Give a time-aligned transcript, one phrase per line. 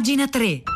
[0.00, 0.69] Pagina 3.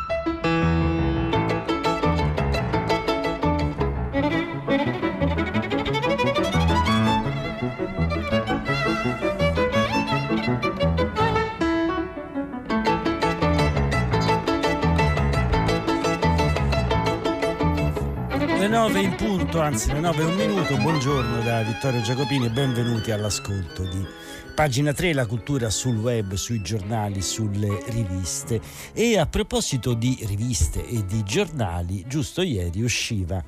[18.85, 23.09] 9 in punto, anzi le 9 e un minuto, buongiorno da Vittorio Giacopini e benvenuti
[23.09, 24.05] all'ascolto di
[24.53, 28.61] Pagina 3, la cultura sul web, sui giornali, sulle riviste.
[28.93, 33.43] E a proposito di riviste e di giornali, giusto ieri usciva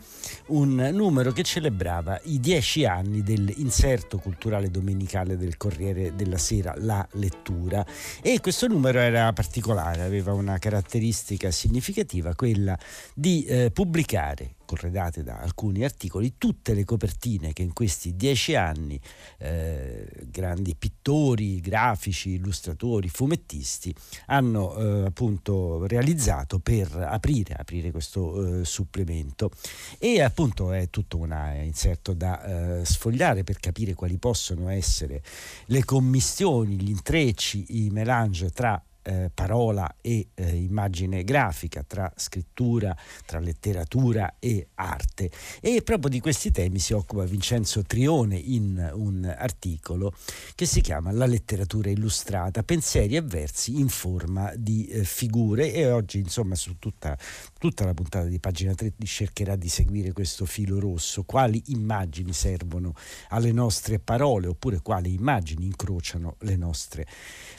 [0.47, 7.07] un numero che celebrava i dieci anni dell'inserto culturale domenicale del Corriere della Sera, La
[7.11, 7.85] Lettura.
[8.23, 12.75] E questo numero era particolare, aveva una caratteristica significativa, quella
[13.13, 18.99] di eh, pubblicare corredate da alcuni articoli, tutte le copertine che in questi dieci anni
[19.39, 28.65] eh, grandi pittori, grafici, illustratori, fumettisti hanno eh, appunto realizzato per aprire, aprire questo eh,
[28.65, 29.49] supplemento.
[29.97, 35.23] E appunto è tutto un inserto da eh, sfogliare per capire quali possono essere
[35.67, 42.95] le commissioni, gli intrecci, i melange tra eh, parola e eh, immagine grafica, tra scrittura,
[43.25, 45.31] tra letteratura e arte.
[45.61, 50.13] E proprio di questi temi si occupa Vincenzo Trione in un articolo
[50.55, 55.89] che si chiama La letteratura illustrata, pensieri e versi in forma di eh, figure e
[55.89, 57.17] oggi insomma su tutta,
[57.57, 62.93] tutta la puntata di pagina 3 cercherà di seguire questo filo rosso, quali immagini servono
[63.29, 67.05] alle nostre parole oppure quali immagini incrociano le nostre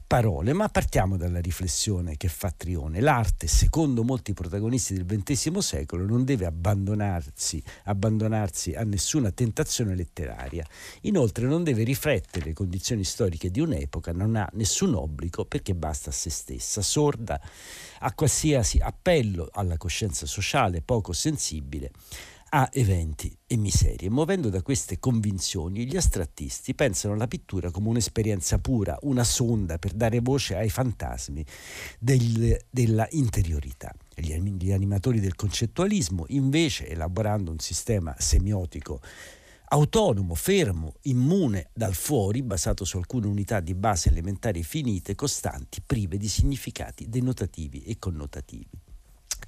[0.08, 3.00] parole, ma partiamo dalla riflessione che fa Trione.
[3.00, 10.66] L'arte, secondo molti protagonisti del XX secolo, non deve abbandonarsi, abbandonarsi a nessuna tentazione letteraria.
[11.02, 16.08] Inoltre non deve riflettere le condizioni storiche di un'epoca, non ha nessun obbligo perché basta
[16.08, 17.38] a se stessa, sorda
[17.98, 21.90] a qualsiasi appello alla coscienza sociale poco sensibile
[22.50, 24.10] a eventi e miserie.
[24.10, 29.92] Muovendo da queste convinzioni, gli astrattisti pensano alla pittura come un'esperienza pura, una sonda per
[29.92, 31.44] dare voce ai fantasmi
[31.98, 33.92] del, della interiorità.
[34.14, 39.00] Gli, gli animatori del concettualismo, invece, elaborando un sistema semiotico
[39.70, 46.16] autonomo, fermo, immune dal fuori, basato su alcune unità di base elementari finite, costanti, prive
[46.16, 48.87] di significati denotativi e connotativi.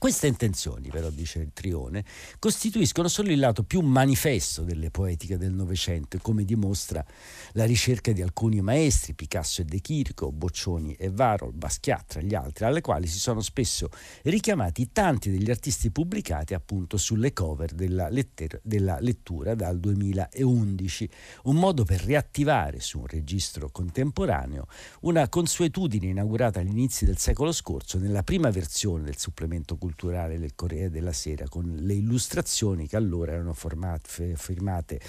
[0.01, 2.07] Queste intenzioni, però, dice il Trione,
[2.39, 7.05] costituiscono solo il lato più manifesto delle poetiche del Novecento, come dimostra
[7.53, 12.35] la ricerca di alcuni maestri, Picasso e De Chirico, Boccioni e Varol, Basquiat tra gli
[12.35, 13.91] altri, alle quali si sono spesso
[14.23, 21.11] richiamati tanti degli artisti pubblicati appunto sulle cover della, letter- della lettura dal 2011,
[21.43, 24.67] un modo per riattivare su un registro contemporaneo
[25.03, 30.91] una consuetudine inaugurata all'inizio del secolo scorso nella prima versione del supplemento culturale del Corriere
[30.91, 35.01] della Sera con le illustrazioni che allora erano formate, firmate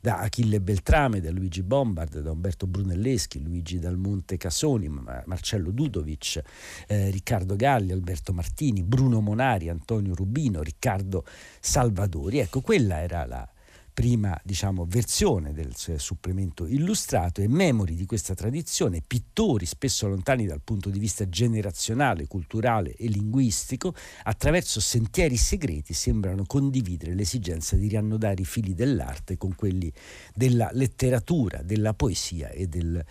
[0.00, 6.40] da Achille Beltrame, da Luigi Bombard, da Umberto Brunelleschi, Luigi Dalmonte Casoni, Marcello Dudovic,
[6.86, 11.24] eh, Riccardo Galli, Alberto Martini, Bruno Monari, Antonio Rubino, Riccardo
[11.60, 12.38] Salvadori.
[12.38, 13.48] Ecco, quella era la
[13.96, 20.60] prima diciamo, versione del supplemento illustrato e memori di questa tradizione, pittori spesso lontani dal
[20.62, 28.42] punto di vista generazionale, culturale e linguistico, attraverso sentieri segreti sembrano condividere l'esigenza di riannodare
[28.42, 29.90] i fili dell'arte con quelli
[30.34, 33.02] della letteratura, della poesia e del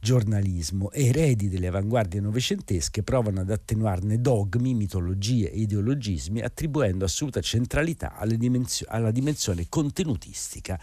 [0.00, 8.14] giornalismo, eredi delle avanguardie novecentesche, provano ad attenuarne dogmi, mitologie e ideologismi, attribuendo assoluta centralità
[8.16, 10.78] alla dimensione contenutistica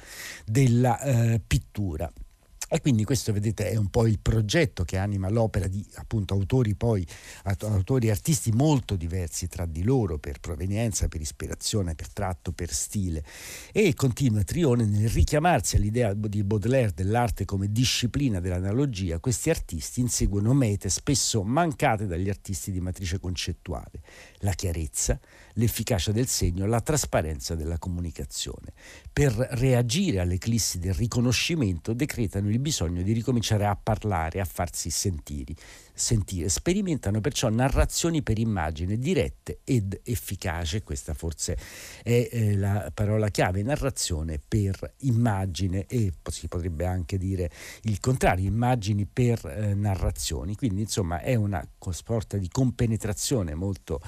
[0.46, 2.12] della eh, pittura.
[2.68, 6.74] E quindi questo vedete è un po' il progetto che anima l'opera di appunto autori
[6.76, 7.06] poi
[7.44, 12.74] autori e artisti molto diversi tra di loro per provenienza, per ispirazione, per tratto, per
[12.74, 13.24] stile.
[13.72, 20.54] E continua Trione nel richiamarsi all'idea di Baudelaire dell'arte come disciplina dell'analogia, questi artisti inseguono
[20.54, 24.02] mete spesso mancate dagli artisti di matrice concettuale,
[24.40, 25.20] la chiarezza,
[25.54, 28.74] l'efficacia del segno, la trasparenza della comunicazione.
[29.12, 35.54] Per reagire all'eclissi del riconoscimento decretano il bisogno di ricominciare a parlare, a farsi sentire,
[35.94, 36.50] sentire.
[36.50, 41.58] Sperimentano perciò narrazioni per immagine dirette ed efficaci, questa forse
[42.04, 47.50] è eh, la parola chiave, narrazione per immagine e si potrebbe anche dire
[47.84, 50.56] il contrario, immagini per eh, narrazioni.
[50.56, 54.02] Quindi insomma è una sorta di compenetrazione molto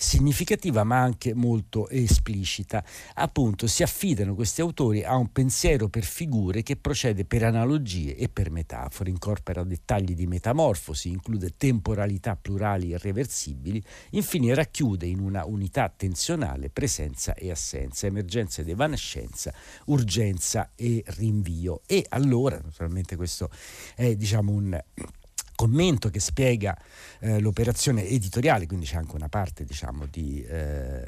[0.00, 2.84] significativa ma anche molto esplicita.
[3.14, 8.28] Appunto si affidano questi autori a un pensiero per figure che procede per analogie e
[8.28, 15.92] per metafore, incorpora dettagli di metamorfosi, esclude temporalità plurali irreversibili, infine racchiude in una unità
[15.94, 19.52] tensionale presenza e assenza, emergenza ed evanescenza,
[19.86, 21.82] urgenza e rinvio.
[21.86, 23.50] E allora, naturalmente questo
[23.94, 24.80] è diciamo un
[25.58, 26.78] commento che spiega
[27.18, 31.04] eh, l'operazione editoriale, quindi c'è anche una parte diciamo, di eh,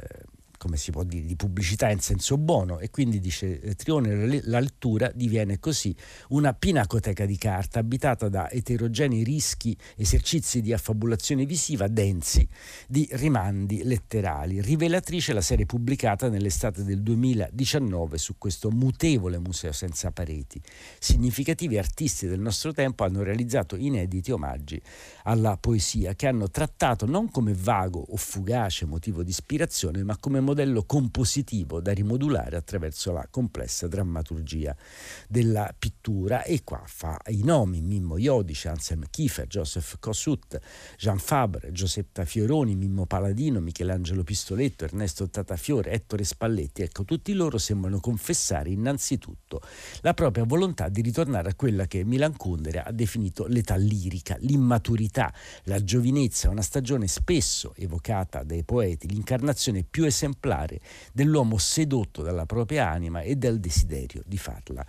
[0.61, 4.61] come si può dire, di pubblicità in senso buono e quindi dice eh, Trione la
[4.61, 5.97] lettura diviene così
[6.29, 12.47] una pinacoteca di carta abitata da eterogenei rischi, esercizi di affabulazione visiva densi
[12.87, 14.61] di rimandi letterali.
[14.61, 20.61] Rivelatrice la serie pubblicata nell'estate del 2019 su questo mutevole museo senza pareti.
[20.99, 24.79] Significativi artisti del nostro tempo hanno realizzato inediti omaggi
[25.23, 30.49] alla poesia che hanno trattato non come vago o fugace motivo di ispirazione ma come
[30.51, 34.75] modello compositivo da rimodulare attraverso la complessa drammaturgia
[35.29, 40.59] della pittura e qua fa i nomi Mimmo Iodice, Anselm Kiefer, Joseph Kossuth,
[40.99, 46.83] Jean Fabre, Giuseppe Fioroni, Mimmo Paladino, Michelangelo Pistoletto, Ernesto Tatafiore, Ettore Spalletti.
[46.83, 49.61] Ecco, tutti loro sembrano confessare innanzitutto
[50.01, 55.33] la propria volontà di ritornare a quella che Milan Kundera ha definito l'età lirica, l'immaturità,
[55.65, 60.81] la giovinezza, una stagione spesso evocata dai poeti, l'incarnazione più esemplare esemplare
[61.13, 64.85] dell'uomo sedotto dalla propria anima e dal desiderio di farla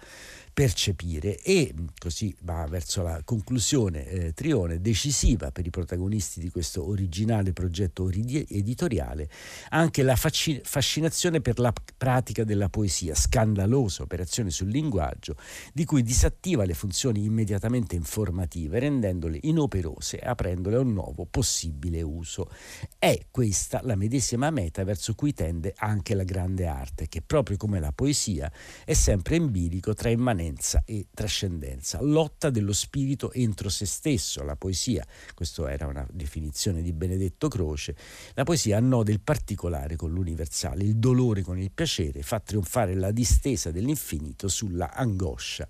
[0.54, 6.88] percepire e così va verso la conclusione eh, Trione decisiva per i protagonisti di questo
[6.88, 9.30] originale progetto editoriale
[9.70, 15.36] anche la fascinazione per la pratica della poesia scandalosa operazione sul linguaggio
[15.74, 22.02] di cui disattiva le funzioni immediatamente informative rendendole inoperose e aprendole a un nuovo possibile
[22.02, 22.50] uso.
[22.98, 27.80] È questa la medesima meta verso cui tende anche la grande arte che proprio come
[27.80, 28.52] la poesia
[28.84, 34.44] è sempre in bilico tra immanenza immanenza e trascendenza, lotta dello spirito entro se stesso,
[34.44, 35.06] la poesia,
[35.36, 37.96] questa era una definizione di Benedetto Croce,
[38.34, 43.12] la poesia annode il particolare con l'universale, il dolore con il piacere, fa trionfare la
[43.12, 45.68] distesa dell'infinito sulla angoscia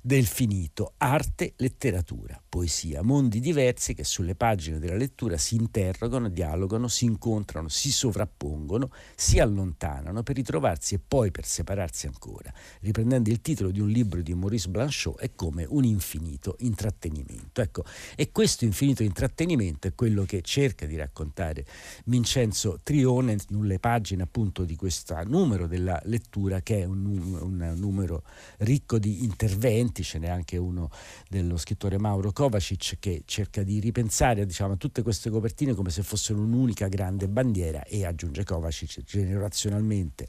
[0.00, 6.88] del finito, arte, letteratura, poesia, mondi diversi che sulle pagine della lettura si interrogano, dialogano,
[6.88, 12.52] si incontrano, si sovrappongono, si allontanano per ritrovarsi e poi per separarsi ancora.
[12.80, 17.60] Riprendendo il titolo di un libro libro di Maurice Blanchot è come un infinito intrattenimento.
[17.60, 21.66] Ecco, e questo infinito intrattenimento è quello che cerca di raccontare
[22.04, 28.22] Vincenzo Trione nelle pagine appunto di questo numero della lettura che è un, un numero
[28.58, 30.90] ricco di interventi, ce n'è anche uno
[31.28, 36.02] dello scrittore Mauro Kovacic che cerca di ripensare diciamo, a tutte queste copertine come se
[36.02, 40.26] fossero un'unica grande bandiera e aggiunge Kovacic generazionalmente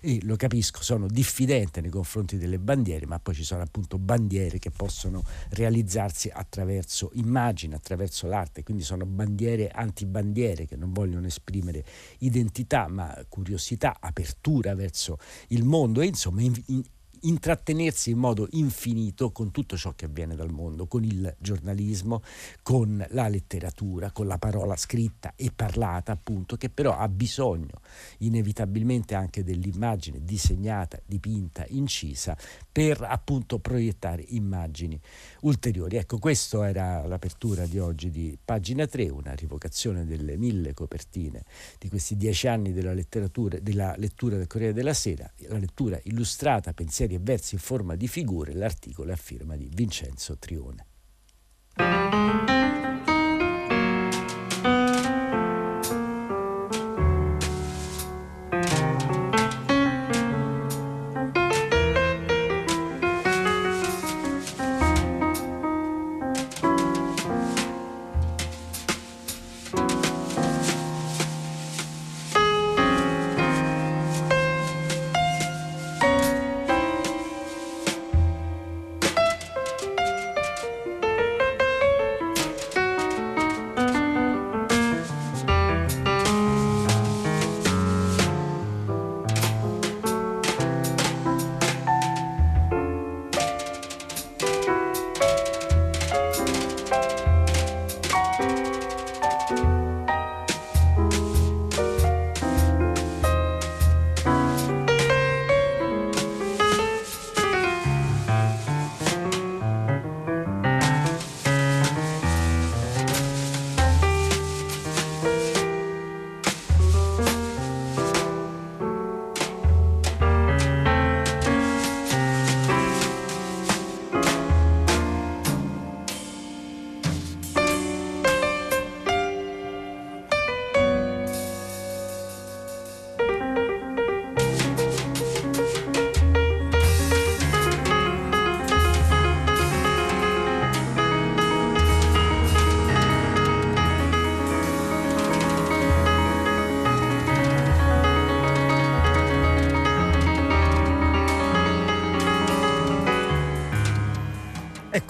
[0.00, 4.58] e lo capisco, sono diffidente nei confronti delle bandiere, ma poi ci sono appunto bandiere
[4.58, 11.84] che possono realizzarsi attraverso immagini, attraverso l'arte, quindi sono bandiere antibandiere che non vogliono esprimere
[12.18, 15.18] identità, ma curiosità, apertura verso
[15.48, 16.00] il mondo.
[16.00, 16.82] E insomma in, in,
[17.22, 22.22] intrattenersi in modo infinito con tutto ciò che avviene dal mondo, con il giornalismo,
[22.62, 27.80] con la letteratura, con la parola scritta e parlata, appunto, che però ha bisogno
[28.18, 32.36] inevitabilmente anche dell'immagine disegnata, dipinta, incisa
[32.70, 35.00] per appunto proiettare immagini
[35.42, 35.96] ulteriori.
[35.96, 41.44] Ecco, questa era l'apertura di oggi di pagina 3, una rivocazione delle mille copertine
[41.78, 46.72] di questi dieci anni della letteratura, della lettura del Corriere della Sera, la lettura illustrata,
[46.72, 50.86] pensieri e versi in forma di figure, l'articolo è a firma di Vincenzo Trione.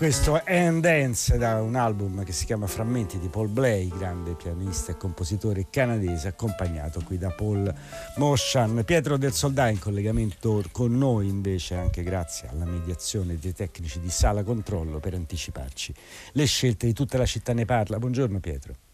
[0.01, 4.93] Questo And Dance da un album che si chiama Frammenti di Paul Blay, grande pianista
[4.93, 7.71] e compositore canadese, accompagnato qui da Paul
[8.17, 8.83] Moshan.
[8.87, 14.09] Pietro del Soldà in collegamento con noi invece, anche grazie alla mediazione dei tecnici di
[14.09, 15.93] Sala Controllo per anticiparci
[16.33, 17.99] le scelte di tutta la città ne parla.
[17.99, 18.90] Buongiorno Pietro.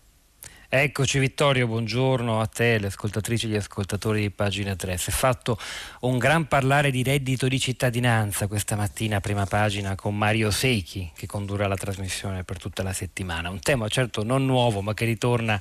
[0.68, 4.96] Eccoci Vittorio, buongiorno a te, le ascoltatrici e gli ascoltatori di pagina 3.
[4.96, 5.56] Si è fatto
[6.00, 11.28] un gran parlare di reddito di cittadinanza questa mattina, prima pagina, con Mario Secchi che
[11.28, 13.48] condurrà la trasmissione per tutta la settimana.
[13.48, 15.60] Un tema certo non nuovo ma che ritorna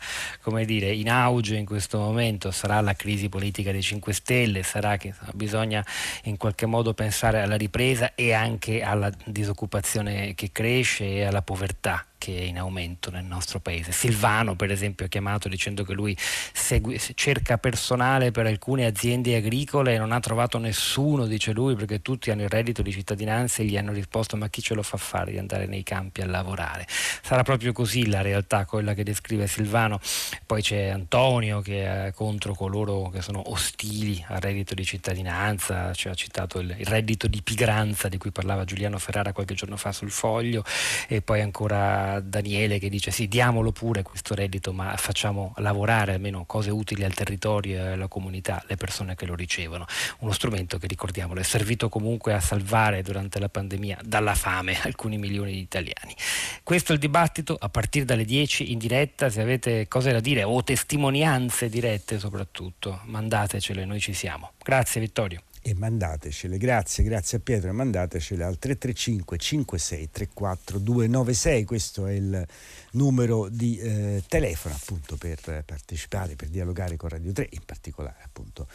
[0.65, 2.49] dire, in auge in questo momento.
[2.49, 5.85] Sarà la crisi politica dei 5 Stelle, sarà che insomma, bisogna
[6.23, 12.03] in qualche modo pensare alla ripresa e anche alla disoccupazione che cresce e alla povertà
[12.25, 13.91] che è in aumento nel nostro paese.
[13.91, 19.93] Silvano, per esempio, ha chiamato dicendo che lui segui, cerca personale per alcune aziende agricole
[19.93, 23.65] e non ha trovato nessuno, dice lui, perché tutti hanno il reddito di cittadinanza e
[23.65, 26.87] gli hanno risposto ma chi ce lo fa fare di andare nei campi a lavorare?
[26.89, 29.99] Sarà proprio così la realtà, quella che descrive Silvano.
[30.47, 36.07] Poi c'è Antonio che è contro coloro che sono ostili al reddito di cittadinanza, ci
[36.07, 39.91] ha citato il, il reddito di pigranza di cui parlava Giuliano Ferrara qualche giorno fa
[39.91, 40.63] sul foglio
[41.07, 46.45] e poi ancora Daniele che dice sì, diamolo pure questo reddito, ma facciamo lavorare almeno
[46.45, 49.85] cose utili al territorio e alla comunità, le persone che lo ricevono.
[50.19, 55.17] Uno strumento che, ricordiamolo, è servito comunque a salvare durante la pandemia dalla fame alcuni
[55.17, 56.15] milioni di italiani.
[56.63, 60.43] Questo è il dibattito a partire dalle 10 in diretta, se avete cose da dire
[60.43, 64.51] o testimonianze dirette soprattutto, mandatecele, noi ci siamo.
[64.63, 66.59] Grazie Vittorio e mandatecele.
[66.59, 71.63] Grazie, grazie a Pietro mandatecele al 335 56 34 296.
[71.63, 72.47] Questo è il
[72.95, 78.67] numero di eh, telefono appunto per partecipare, per dialogare con Radio 3, in particolare appunto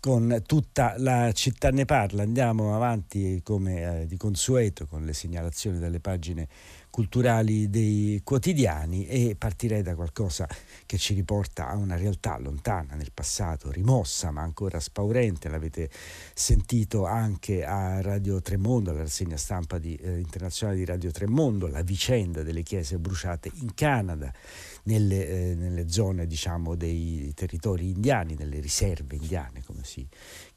[0.00, 2.22] con tutta la città ne parla.
[2.22, 6.48] Andiamo avanti come eh, di consueto con le segnalazioni dalle pagine
[6.94, 10.46] culturali dei quotidiani e partirei da qualcosa
[10.86, 15.90] che ci riporta a una realtà lontana nel passato, rimossa ma ancora spaurente, l'avete
[16.34, 21.82] sentito anche a Radio Tremondo, alla rassegna stampa di, eh, internazionale di Radio Tremondo, la
[21.82, 24.32] vicenda delle chiese bruciate in Canada
[24.84, 30.06] nelle, eh, nelle zone diciamo, dei territori indiani, nelle riserve indiane come si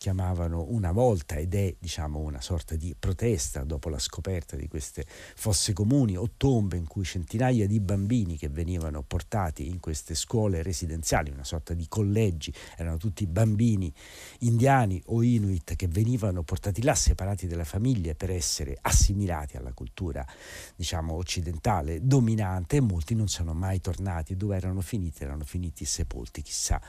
[0.08, 5.06] chiamavano una volta ed è diciamo, una sorta di protesta dopo la scoperta di queste
[5.36, 10.64] fosse comuni o tombe in cui centinaia di bambini che venivano portati in queste scuole
[10.64, 13.94] residenziali, una sorta di collegi, erano tutti bambini
[14.40, 20.26] indiani o inuit che venivano portati là separati dalle famiglie per essere assimilati alla cultura
[20.74, 25.24] diciamo, occidentale dominante e molti non sono mai tornati, dove erano finiti?
[25.24, 26.80] Erano finiti sepolti, chissà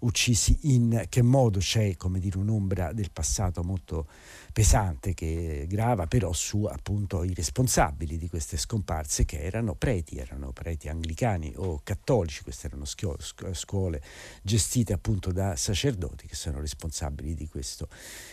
[0.00, 4.06] uccisi in che modo c'è come dire un'ombra del passato molto
[4.52, 10.52] pesante che grava però su appunto i responsabili di queste scomparse che erano preti, erano
[10.52, 14.02] preti anglicani o cattolici, queste erano scuole
[14.42, 17.88] gestite appunto da sacerdoti che sono responsabili di questo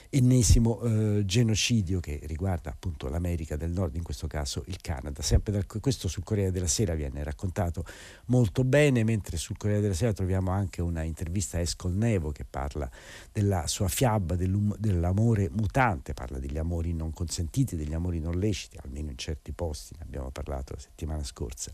[0.10, 5.22] ennesimo eh, genocidio che riguarda appunto l'America del Nord, in questo caso il Canada.
[5.22, 7.84] Sempre dal, questo sul Corriere della Sera viene raccontato
[8.26, 12.90] molto bene, mentre sul Corriere della Sera troviamo anche una intervista a Escolnevo che parla
[13.32, 19.12] della sua fiaba dell'amore mutante parla degli amori non consentiti, degli amori non leciti, almeno
[19.12, 21.72] in certi posti, ne abbiamo parlato la settimana scorsa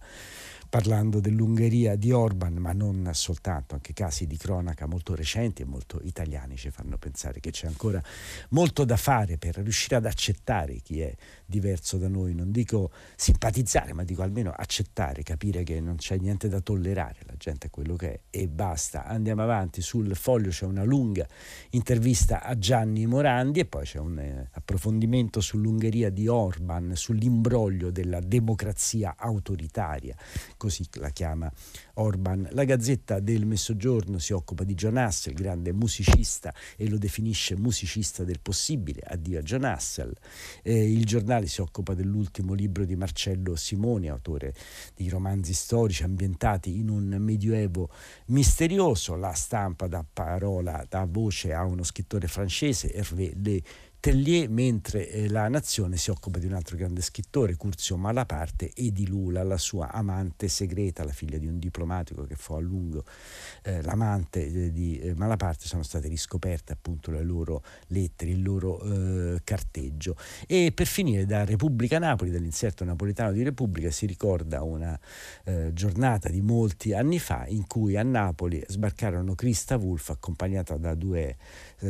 [0.70, 6.00] parlando dell'Ungheria di Orban, ma non soltanto, anche casi di cronaca molto recenti e molto
[6.04, 8.02] italiani ci fanno pensare che c'è ancora
[8.50, 11.14] molto da fare per riuscire ad accettare chi è
[11.46, 16.48] diverso da noi, non dico simpatizzare, ma dico almeno accettare, capire che non c'è niente
[16.48, 19.06] da tollerare, la gente è quello che è e basta.
[19.06, 21.28] Andiamo avanti, sul foglio c'è una lunga
[21.72, 28.20] intervista a Gianni Morandi e poi c'è un eh, approfondimento sull'Ungheria di Orban, sull'imbroglio della
[28.20, 30.16] democrazia autoritaria
[30.60, 31.50] così la chiama
[31.96, 32.50] Orban.
[32.52, 38.26] La Gazzetta del Mezzogiorno si occupa di John Hassel, grande musicista, e lo definisce musicista
[38.26, 40.14] del possibile, addio a John Hassel.
[40.62, 44.54] Eh, il giornale si occupa dell'ultimo libro di Marcello Simoni, autore
[44.94, 47.90] di romanzi storici ambientati in un medioevo
[48.26, 49.16] misterioso.
[49.16, 53.62] La stampa dà parola, dà voce a uno scrittore francese, Hervé Le
[54.02, 58.94] Tellier, mentre eh, la Nazione si occupa di un altro grande scrittore, Curzio Malaparte, e
[58.94, 63.04] di Lula, la sua amante segreta, la figlia di un diplomatico che fu a lungo
[63.62, 68.82] eh, l'amante eh, di eh, Malaparte, sono state riscoperte appunto le loro lettere, il loro
[68.82, 70.16] eh, carteggio.
[70.48, 74.98] E per finire da Repubblica Napoli, dall'inserto napoletano di Repubblica, si ricorda una
[75.44, 80.96] eh, giornata di molti anni fa in cui a Napoli sbarcarono Christa Wolf accompagnata da
[80.96, 81.36] due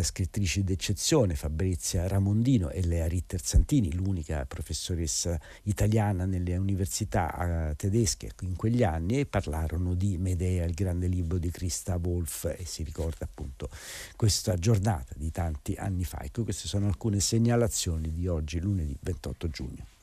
[0.02, 7.76] scrittrici d'eccezione, Fabrizia Francesca Ramondino e Lea Ritter Santini, l'unica professoressa italiana nelle università eh,
[7.76, 12.66] tedesche in quegli anni, e parlarono di Medea, il grande libro di Christa Wolf, e
[12.66, 13.70] si ricorda appunto
[14.16, 16.22] questa giornata di tanti anni fa.
[16.22, 19.99] Ecco, queste sono alcune segnalazioni di oggi, lunedì 28 giugno.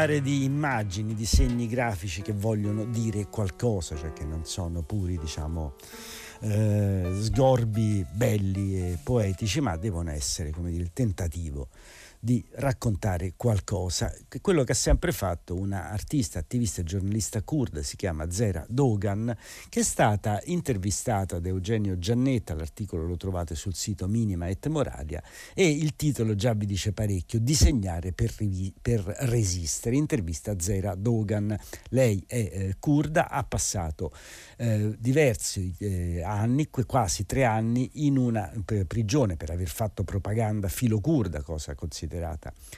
[0.00, 5.18] Parlare di immagini, di segni grafici che vogliono dire qualcosa, cioè che non sono puri,
[5.18, 5.74] diciamo,
[6.40, 11.68] eh, sgorbi belli e poetici, ma devono essere, come dire, il tentativo
[12.22, 14.14] di raccontare qualcosa.
[14.42, 19.34] Quello che ha sempre fatto una artista, attivista e giornalista kurda, si chiama Zera Dogan,
[19.70, 25.22] che è stata intervistata da Eugenio Giannetta, l'articolo lo trovate sul sito Minima et Moralia,
[25.54, 31.56] e il titolo già vi dice parecchio, Disegnare per, rivi- per resistere, intervista Zera Dogan.
[31.88, 34.12] Lei è eh, kurda, ha passato
[34.58, 38.52] eh, diversi eh, anni, quasi tre anni, in una
[38.86, 42.08] prigione per aver fatto propaganda filo-kurda, cosa considerata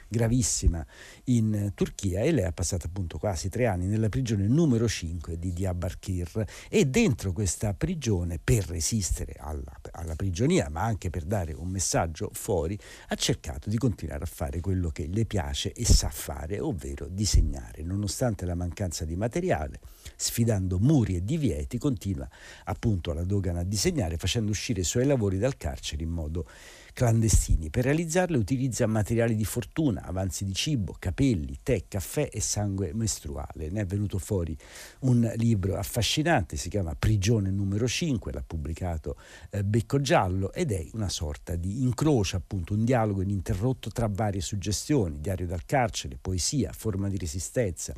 [0.08, 0.84] gravissima
[1.24, 5.52] in Turchia, e lei ha passato appunto quasi tre anni nella prigione numero 5 di
[5.52, 6.44] Diyarbakir.
[6.68, 12.30] E dentro questa prigione, per resistere alla, alla prigionia, ma anche per dare un messaggio
[12.32, 17.08] fuori, ha cercato di continuare a fare quello che le piace e sa fare, ovvero
[17.08, 19.80] disegnare, nonostante la mancanza di materiale
[20.16, 22.28] sfidando muri e divieti, continua
[22.64, 26.46] appunto la dogana a disegnare facendo uscire i suoi lavori dal carcere in modo
[26.92, 27.70] clandestini.
[27.70, 33.70] Per realizzarle utilizza materiali di fortuna, avanzi di cibo, capelli, tè, caffè e sangue mestruale.
[33.70, 34.56] Ne è venuto fuori
[35.00, 39.16] un libro affascinante, si chiama Prigione numero 5, l'ha pubblicato
[39.50, 44.40] eh, Becco Giallo ed è una sorta di incrocio, appunto un dialogo ininterrotto tra varie
[44.40, 47.94] suggestioni, diario dal carcere, poesia, forma di resistenza,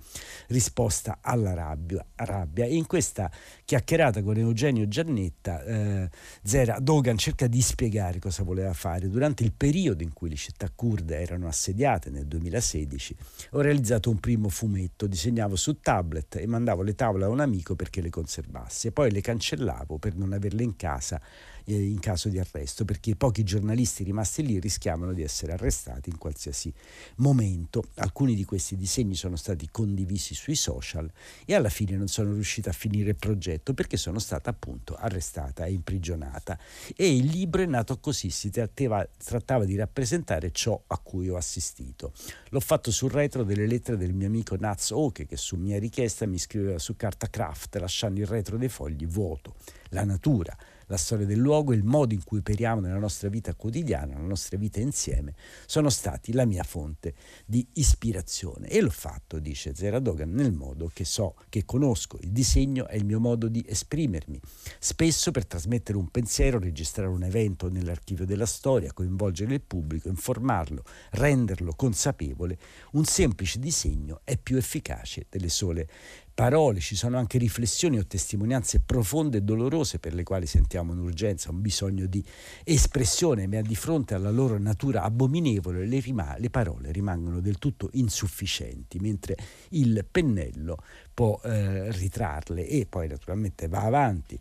[0.49, 2.05] risposta alla rabbia.
[2.17, 2.65] rabbia.
[2.65, 3.31] E in questa
[3.65, 6.11] chiacchierata con Eugenio Giannetta, eh,
[6.43, 9.09] Zera Dogan cerca di spiegare cosa voleva fare fare.
[9.09, 13.17] Durante il periodo in cui le città kurde erano assediate nel 2016,
[13.53, 17.75] ho realizzato un primo fumetto, disegnavo su tablet e mandavo le tavole a un amico
[17.77, 21.19] perché le conservasse, poi le cancellavo per non averle in casa
[21.65, 26.11] eh, in caso di arresto, perché i pochi giornalisti rimasti lì rischiavano di essere arrestati
[26.11, 26.73] in qualsiasi
[27.17, 27.85] momento.
[27.97, 31.11] Alcuni di questi disegni sono stati condivisi sui social
[31.45, 35.65] e alla fine non sono riuscita a finire il progetto perché sono stata appunto arrestata
[35.65, 36.59] e imprigionata.
[36.97, 41.37] E il libro è nato così, si trattava, trattava di rappresentare ciò a cui ho
[41.37, 42.13] assistito.
[42.51, 46.27] L'ho fatto sul retro delle lettere del mio amico Naz Oke che su mia richiesta
[46.27, 49.55] mi scriveva su carta craft lasciando il retro dei fogli vuoto.
[49.91, 54.15] La natura, la storia del luogo il modo in cui operiamo nella nostra vita quotidiana,
[54.15, 55.35] nella nostra vita insieme,
[55.67, 57.15] sono stati la mia fonte
[57.47, 58.69] di ispirazione.
[58.69, 62.19] E l'ho fatto, dice Zera Dogan, nel modo che so, che conosco.
[62.21, 64.41] Il disegno è il mio modo di esprimermi.
[64.79, 70.83] Spesso per trasmettere un pensiero, registrare un evento nell'archivio della storia, coinvolgere il pubblico, informarlo,
[71.11, 72.59] renderlo consapevole,
[72.93, 75.89] un semplice disegno è più efficace delle sole
[76.35, 81.51] parole, ci sono anche riflessioni o testimonianze profonde e dolorose per le quali sentiamo un'urgenza,
[81.51, 82.23] un bisogno di
[82.65, 87.89] espressione, ma di fronte alla loro natura abominevole le, rima- le parole rimangono del tutto
[87.93, 89.37] insufficienti, mentre
[89.71, 90.79] il pennello
[91.15, 94.39] può eh, ritrarle e poi naturalmente va avanti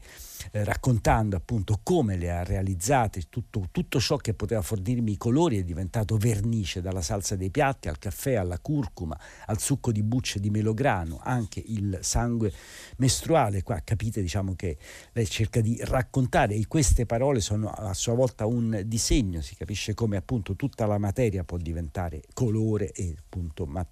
[0.51, 5.57] eh, raccontando appunto come le ha realizzate, tutto, tutto, ciò che poteva fornirmi i colori
[5.57, 10.39] è diventato vernice dalla salsa dei piatti al caffè, alla curcuma, al succo di bucce
[10.39, 12.51] di melograno, anche il sangue
[12.97, 13.63] mestruale.
[13.63, 14.77] Qua capite diciamo, che
[15.13, 19.93] lei cerca di raccontare e queste parole sono a sua volta un disegno, si capisce
[19.93, 23.86] come appunto tutta la materia può diventare colore e appunto ma,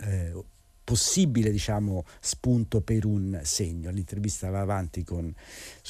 [0.00, 0.32] eh,
[0.86, 3.90] possibile diciamo, spunto per un segno.
[3.90, 5.34] L'intervista va avanti con,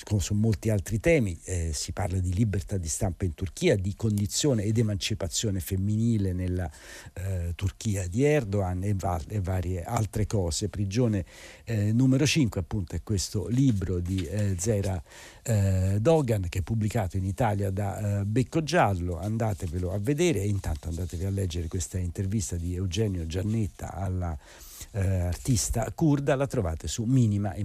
[0.05, 3.95] con, su molti altri temi, eh, si parla di libertà di stampa in Turchia, di
[3.95, 6.69] condizione ed emancipazione femminile nella
[7.13, 10.71] eh, Turchia di Erdogan e, va, e, varie altre cose.
[10.71, 11.27] Prigione
[11.65, 15.01] eh, numero 5 appunto è questo libro di eh, Zera
[15.43, 20.49] eh, Dogan che è pubblicato in Italia da eh, Becco Giallo, andatevelo a vedere e
[20.49, 24.39] intanto andatevi a leggere questa intervista di Eugenio Giannetta alla
[24.97, 27.65] eh, artista kurda, la trovate su Minima e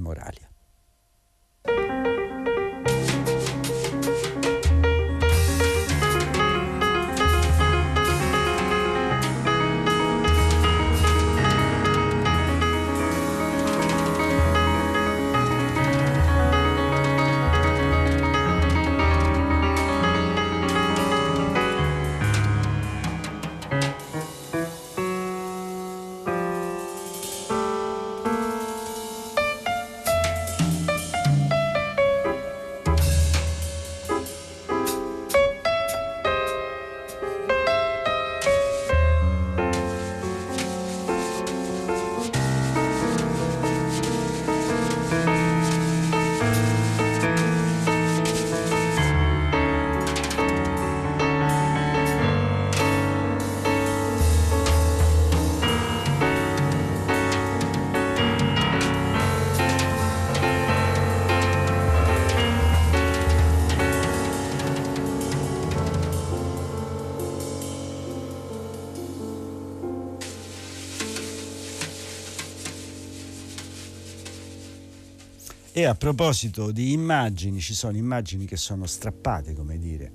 [75.81, 80.11] E a proposito di immagini, ci sono immagini che sono strappate, come dire,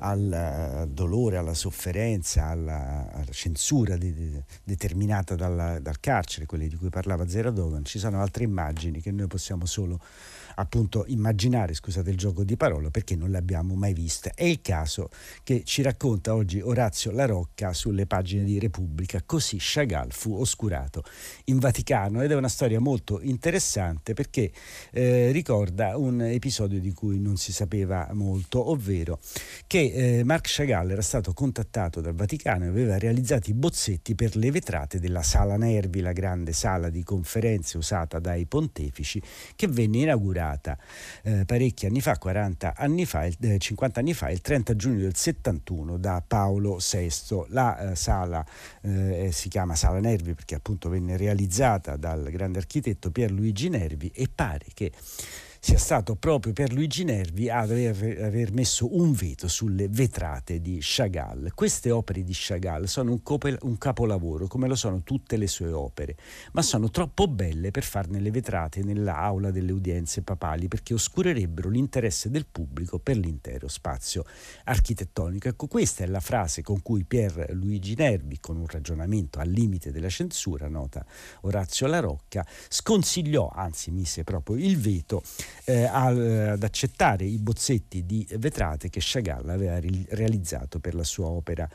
[0.00, 6.76] al dolore, alla sofferenza, alla, alla censura di, di, determinata dalla, dal carcere, quelle di
[6.76, 7.82] cui parlava Zera Dogan.
[7.82, 9.98] Ci sono altre immagini che noi possiamo solo
[10.56, 14.32] appunto immaginare, scusate il gioco di parole, perché non le abbiamo mai viste.
[14.34, 15.10] È il caso
[15.42, 21.02] che ci racconta oggi Orazio La Rocca sulle pagine di Repubblica, così Chagall fu oscurato
[21.44, 24.50] in Vaticano ed è una storia molto interessante perché
[24.92, 29.20] eh, ricorda un episodio di cui non si sapeva molto, ovvero
[29.66, 34.36] che eh, Marc Chagall era stato contattato dal Vaticano e aveva realizzato i bozzetti per
[34.36, 39.20] le vetrate della Sala Nervi, la grande sala di conferenze usata dai pontefici,
[39.54, 40.78] che venne inaugurata inaugurata
[41.22, 45.16] eh, parecchi anni fa, 40 anni fa, eh, 50 anni fa, il 30 giugno del
[45.16, 47.08] 71 da Paolo VI.
[47.48, 48.44] La eh, sala
[48.82, 54.28] eh, si chiama Sala Nervi perché appunto venne realizzata dal grande architetto Pierluigi Nervi e
[54.32, 54.92] pare che
[55.66, 61.50] sia stato proprio per Luigi Nervi aver, aver, messo un veto sulle vetrate di Chagall.
[61.56, 65.72] Queste opere di Chagall sono un, copel, un, capolavoro, come lo sono tutte le sue
[65.72, 66.14] opere,
[66.52, 72.30] ma sono troppo belle per farne le vetrate nell'aula delle udienze papali perché oscurerebbero l'interesse
[72.30, 74.24] del pubblico per l'intero spazio
[74.66, 75.48] architettonico.
[75.48, 79.90] Ecco, questa è la frase con cui Pier Luigi Nervi, con un ragionamento al limite
[79.90, 81.04] della censura, nota
[81.40, 85.24] Orazio La Rocca, sconsigliò, anzi mise proprio il veto
[85.64, 91.68] eh, ad accettare i bozzetti di vetrate che Chagall aveva realizzato per la sua opera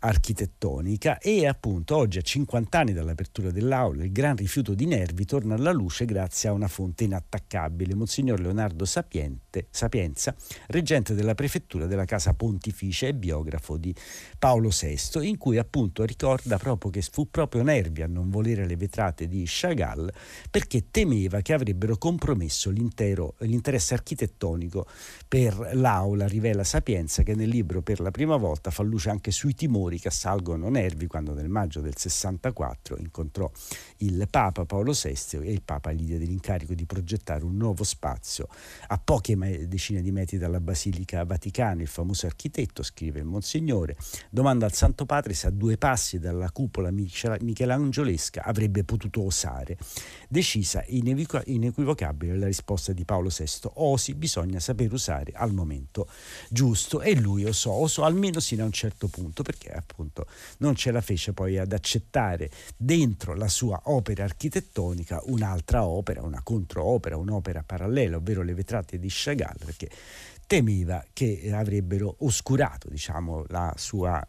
[0.00, 1.18] architettonica.
[1.18, 5.72] E appunto oggi a 50 anni dall'apertura dell'aula il gran rifiuto di Nervi torna alla
[5.72, 10.34] luce grazie a una fonte inattaccabile, Monsignor Leonardo Sapiente, Sapienza,
[10.68, 13.94] reggente della prefettura della Casa Pontificia e biografo di
[14.38, 18.76] Paolo VI, in cui appunto ricorda proprio che fu proprio Nervi a non volere le
[18.76, 20.10] vetrate di Chagall
[20.50, 24.86] perché temeva che avrebbero compromesso l'intero l'interesse architettonico
[25.26, 29.54] per l'aula, rivela Sapienza che nel libro per la prima volta fa luce anche sui
[29.54, 33.50] timori che assalgono Nervi quando nel maggio del 64 incontrò
[33.98, 38.48] il Papa Paolo VI e il Papa gli diede l'incarico di progettare un nuovo spazio
[38.88, 39.36] a poche
[39.68, 41.82] decine di metri dalla Basilica Vaticana.
[41.82, 43.96] Il famoso architetto, scrive il Monsignore,
[44.30, 49.76] domanda al Santo Padre se a due passi dalla cupola michelangiolesca avrebbe potuto osare.
[50.28, 56.10] Decisa inequivocabile la risposta di Paolo VI, osi bisogna saper usare al momento
[56.50, 57.00] giusto.
[57.00, 60.26] E lui osò, osò almeno sino a un certo punto perché appunto
[60.58, 66.42] non ce la fece poi ad accettare dentro la sua opera architettonica un'altra opera, una
[66.42, 69.88] controopera, un'opera parallela, ovvero le vetrate di Chagall perché
[70.46, 74.22] temeva che avrebbero oscurato diciamo, la sua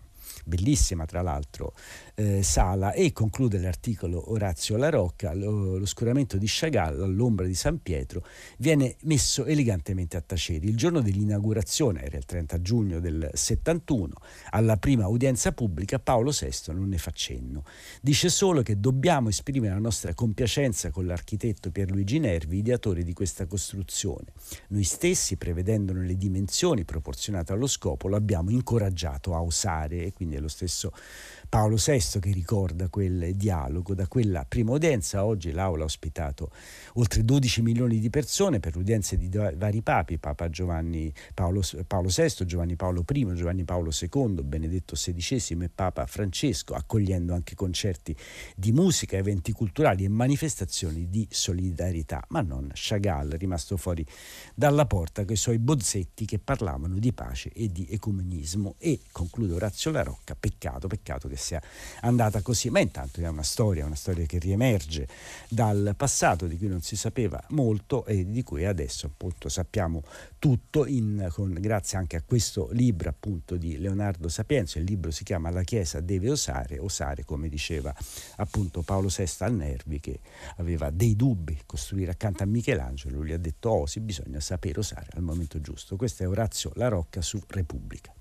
[0.46, 1.74] bellissima tra l'altro
[2.20, 7.82] eh, sala e conclude l'articolo Orazio La Rocca, lo, l'oscuramento di Chagall all'ombra di San
[7.82, 8.26] Pietro
[8.58, 10.66] viene messo elegantemente a tacere.
[10.66, 14.14] Il giorno dell'inaugurazione, era il 30 giugno del 71,
[14.50, 17.64] alla prima udienza pubblica Paolo VI non ne fa cenno.
[18.02, 23.46] Dice solo che dobbiamo esprimere la nostra compiacenza con l'architetto Pierluigi Nervi, ideatore di questa
[23.46, 24.34] costruzione.
[24.70, 30.36] Noi stessi, prevedendone le dimensioni proporzionate allo scopo, lo abbiamo incoraggiato a osare e quindi
[30.36, 30.92] è lo stesso
[31.50, 33.96] Paolo VI che ricorda quel dialogo.
[33.96, 36.52] Da quella prima udienza oggi l'Aula ha ospitato
[36.94, 42.46] oltre 12 milioni di persone per udienze di vari papi, Papa Giovanni Paolo, Paolo VI,
[42.46, 48.16] Giovanni Paolo I, Giovanni Paolo II, Benedetto XVI e Papa Francesco, accogliendo anche concerti
[48.56, 52.24] di musica, eventi culturali e manifestazioni di solidarietà.
[52.28, 54.06] Ma non Chagall, rimasto fuori
[54.54, 58.76] dalla porta con i suoi bozzetti che parlavano di pace e di ecumenismo.
[58.78, 61.62] E conclude Orazio La Rocca, peccato, peccato che sia
[62.02, 65.08] andata così, ma intanto è una storia, una storia che riemerge
[65.48, 70.04] dal passato di cui non si sapeva molto e di cui adesso appunto sappiamo
[70.38, 75.24] tutto in, con, grazie anche a questo libro appunto di Leonardo Sapienza, il libro si
[75.24, 77.94] chiama La Chiesa deve osare, osare come diceva
[78.38, 80.20] appunto Paolo VI al Nervi che
[80.58, 85.08] aveva dei dubbi costruire accanto a Michelangelo, gli ha detto oh sì bisogna sapere osare
[85.14, 85.96] al momento giusto.
[85.96, 88.14] Questo è Orazio La Rocca su Repubblica.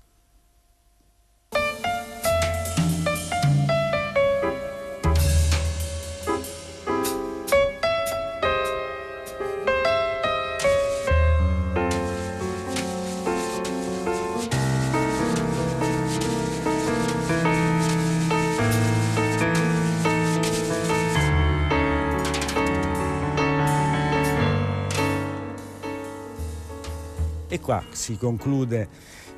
[27.61, 28.87] Qua si conclude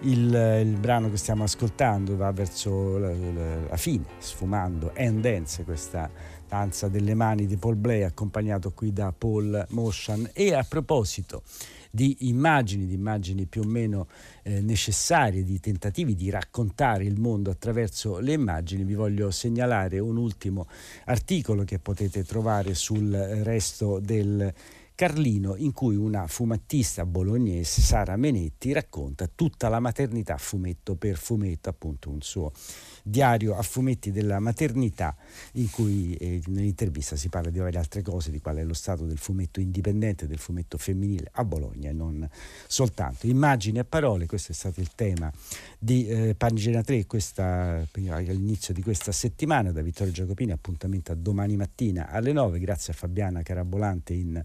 [0.01, 5.63] il, il, brano che stiamo ascoltando, va verso la, la, la fine, sfumando And Dance,
[5.63, 6.09] questa
[6.47, 10.29] danza delle mani di Paul Blay, accompagnato qui da Paul Motion.
[10.33, 11.43] E a proposito
[11.91, 14.07] di immagini, di immagini più o meno
[14.43, 20.17] eh, necessarie, di tentativi di raccontare il mondo attraverso le immagini, vi voglio segnalare un
[20.17, 20.67] ultimo
[21.05, 24.53] articolo che potete trovare sul resto del
[25.01, 31.69] Carlino in cui una fumettista bolognese, Sara Menetti, racconta tutta la maternità fumetto per fumetto,
[31.69, 32.51] appunto un suo
[33.03, 35.15] diario a fumetti della maternità
[35.53, 39.05] in cui eh, nell'intervista si parla di varie altre cose, di qual è lo stato
[39.05, 42.27] del fumetto indipendente, del fumetto femminile a Bologna e non
[42.67, 43.27] soltanto.
[43.27, 45.31] Immagini e parole, questo è stato il tema
[45.77, 51.55] di eh, Pagina 3 questa, all'inizio di questa settimana da Vittorio Giacopini, appuntamento a domani
[51.55, 54.41] mattina alle 9, grazie a Fabiana Carabolante in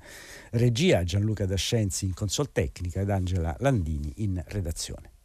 [0.51, 5.16] regia, Gianluca Dascenzi in consol tecnica ed Angela Landini in redazione.